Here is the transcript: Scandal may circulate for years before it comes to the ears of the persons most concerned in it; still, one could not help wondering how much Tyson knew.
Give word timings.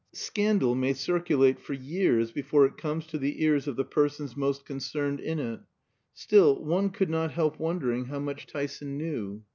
Scandal 0.15 0.73
may 0.73 0.93
circulate 0.93 1.59
for 1.59 1.73
years 1.73 2.31
before 2.31 2.65
it 2.65 2.75
comes 2.75 3.05
to 3.05 3.19
the 3.19 3.43
ears 3.43 3.67
of 3.67 3.75
the 3.75 3.83
persons 3.85 4.35
most 4.35 4.65
concerned 4.65 5.19
in 5.19 5.37
it; 5.37 5.59
still, 6.11 6.55
one 6.65 6.89
could 6.89 7.11
not 7.11 7.33
help 7.33 7.59
wondering 7.59 8.05
how 8.05 8.17
much 8.17 8.47
Tyson 8.47 8.97
knew. 8.97 9.43